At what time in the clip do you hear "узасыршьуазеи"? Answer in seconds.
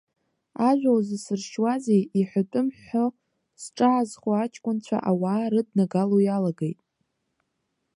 0.97-2.01